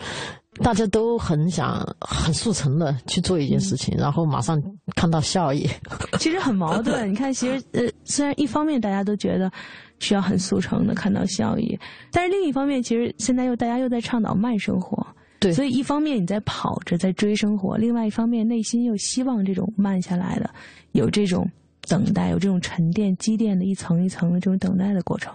[0.62, 4.62] 大家都很想很速成的去做一件事情，然后马上
[4.96, 5.70] 看到效益。
[6.20, 7.10] 其实很矛盾。
[7.12, 9.52] 你看，其实呃，虽然一方面大家都觉得。
[9.98, 11.80] 需要很速成的看到效益，
[12.12, 15.08] 但是另一方面，其实现在又大家又在倡导慢生活，
[15.46, 20.50] 对，所以一方面你在跑着在追生活，另外一方面内心又希望这种慢下来的，
[20.94, 21.50] 有这种
[21.88, 25.34] 等待，有这种沉淀积淀的一层一层的这种等待的过程，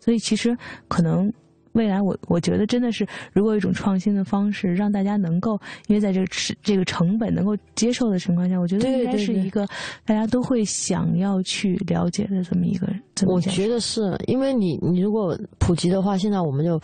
[0.00, 0.56] 所以其实
[0.88, 1.32] 可能。
[1.74, 9.66] 未来，我我觉得真的是，如果有一种创新的方式，让大家能够，因为在这个吃这个成本能够接受的情况下，我觉得应该是一个
[10.04, 12.86] 大家都会想要去了解的这么一个。
[13.26, 16.80] 我觉得是因为你你如果普及的话，现在我们就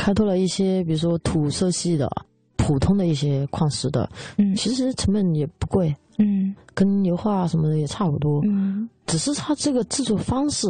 [0.00, 2.10] 开拓了一些，比如说土色系的、
[2.56, 5.94] 普通的一些矿石的，嗯，其实成本也不贵。
[6.16, 10.66] 嗯，跟油画什么的也差不多，嗯，只是它这个制作方式、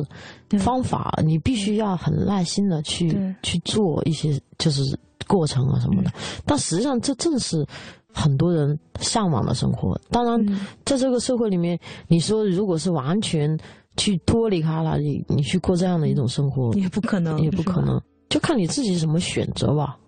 [0.58, 4.82] 方法，你必须要很耐心的去去做一些就是
[5.28, 6.10] 过程啊什么的。
[6.44, 7.64] 但实际上，这正是
[8.12, 9.96] 很多人向往的生活。
[10.10, 11.78] 当然，在这个社会里面，
[12.08, 13.56] 你说如果是完全
[13.96, 18.00] 去脱离开了，你你去过这样的一种生活，也不可能，也不可能，
[18.30, 19.98] 就看你自己怎么选择吧。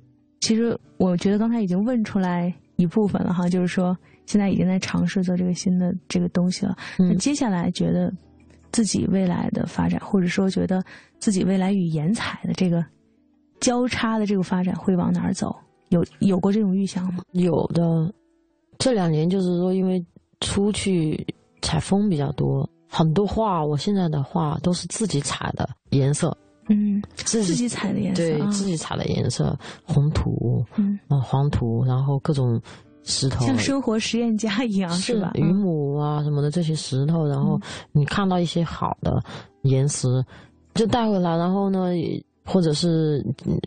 [0.41, 3.95] 其实，我觉得刚才已经问出来一部分了哈，就是说。
[4.25, 6.77] 现在已经在尝试做这个新的这个东西了。
[6.97, 8.11] 那接下来觉得
[8.70, 10.83] 自己未来的发展，或者说觉得
[11.18, 12.83] 自己未来与颜彩的这个
[13.61, 15.55] 交叉的这个发展会往哪儿走？
[15.89, 17.25] 有有过这种预想吗？
[17.33, 18.14] 有的，
[18.79, 20.03] 这两年就是说，因为
[20.39, 21.27] 出去
[21.62, 26.35] 采风比较多，很多画，我现在的画都是自己采的颜色。
[27.03, 32.61] 嗯，自己采的颜色，对自己采的颜色，红土，嗯，黄土，然后各种。
[33.05, 35.33] 石头像生活实验家一样，是吧？
[35.35, 39.21] 云母啊什么的这些石头，然后你看到一些好的
[39.63, 40.25] 岩石，
[40.73, 41.89] 就带回来，然后呢，
[42.45, 43.21] 或者是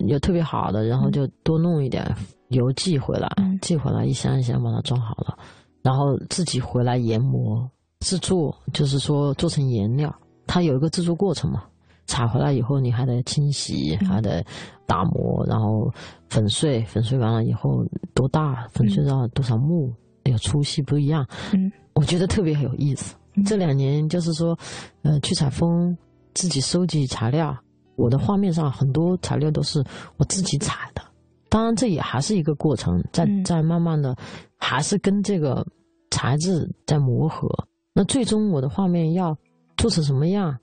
[0.07, 2.09] 有特别好的，然后就多弄一点
[2.47, 3.29] 邮寄回来，
[3.61, 5.37] 寄回来一箱一箱把它装好了，
[5.81, 7.69] 然后自己回来研磨
[7.99, 10.15] 制作，就是说做成颜料，
[10.47, 11.63] 它有一个制作过程嘛。
[12.05, 14.43] 采回来以后，你还得清洗，还得
[14.85, 15.91] 打磨，然后
[16.29, 19.93] 粉碎，粉碎完了以后多大，粉碎到多少目，
[20.23, 21.25] 那个粗细不一样。
[21.53, 23.15] 嗯，我觉得特别有意思。
[23.45, 24.57] 这两年就是说，
[25.01, 25.95] 呃，去采风，
[26.33, 27.55] 自己收集材料。
[27.97, 29.83] 我的画面上很多材料都是
[30.17, 31.01] 我自己采的，
[31.49, 34.15] 当然这也还是一个过程，在在慢慢的，
[34.57, 35.65] 还是跟这个
[36.11, 37.49] 材质在磨合。
[37.93, 39.33] 那最终我的画面要
[39.77, 40.57] 做成什么样？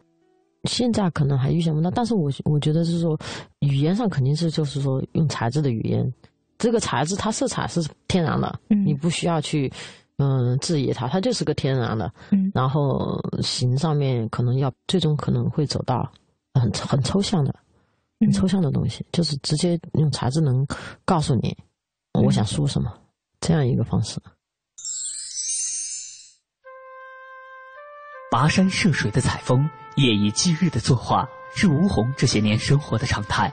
[0.65, 3.19] 现在可能还预想不到，但是我我觉得是说，
[3.61, 6.13] 语言上肯定是就是说用材质的语言，
[6.59, 9.73] 这个材质它色彩是天然的，你不需要去
[10.19, 12.13] 嗯质疑它，它就是个天然的。
[12.31, 16.09] 嗯，然后形上面可能要最终可能会走到
[16.55, 17.53] 很很抽象的、
[18.21, 20.65] 很抽象的东西，就是直接用材质能
[21.05, 21.57] 告诉你
[22.13, 22.93] 我想说什么
[23.41, 24.21] 这样一个方式。
[28.33, 33.53] 跋山涉水的采风，夜以继日的作画，是吴红这些年生活的常态。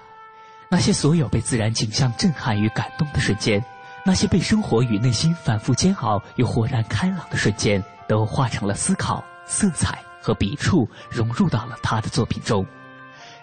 [0.70, 3.62] 那些所有被自然景象震撼与感动的瞬间，
[4.06, 12.66] 那些被生活与内心反复煎熬又豁然开朗的瞬间，都化成了思考、色彩和笔触，融入到了他的作品中。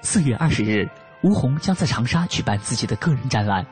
[0.01, 0.89] 四月二十日，
[1.21, 3.63] 吴红将在长沙举办自己的个人展览，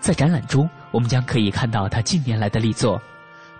[0.00, 2.98] 在展览中，我们将可以看到他近年来的力作，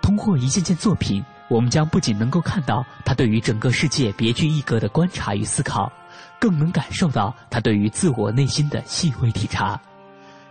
[0.01, 1.23] 通过一件件作品。
[1.51, 5.91] 我们将不仅能够看到他对于整个世界别具一格的观察与思考，
[6.39, 9.77] 更能感受到他对于自我内心的细微体察。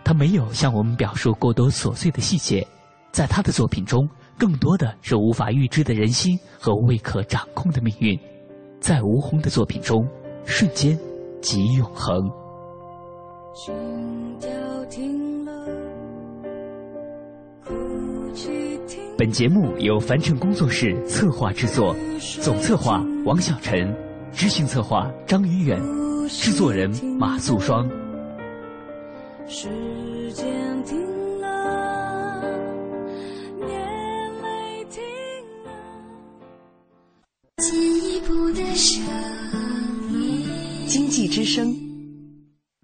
[0.03, 2.65] 他没有向我们表述过多琐碎的细节，
[3.11, 8.19] 在他的作品中，更多的是无法预知的人心和未可掌控的命运。
[8.79, 10.07] 在吴红的作品中，
[10.45, 10.95] 瞬间
[11.41, 12.29] 即永恒。
[13.55, 13.73] 心
[14.39, 14.49] 跳
[14.85, 15.51] 停了，
[17.65, 17.73] 哭
[18.35, 18.70] 泣
[19.21, 21.95] 本节目由凡尘工作室策划制作，
[22.41, 23.95] 总策划王小晨，
[24.33, 25.79] 执行策划张云远，
[26.27, 27.87] 制作人马素双。
[29.47, 29.69] 时
[30.33, 30.43] 间
[30.85, 32.41] 停了，
[33.59, 33.77] 眼
[34.41, 35.03] 泪停
[35.65, 35.71] 了。
[37.57, 39.03] 进一步的声
[40.09, 40.47] 音，
[40.87, 41.90] 经济之声。